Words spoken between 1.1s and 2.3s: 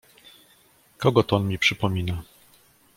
to on mi przypomina?"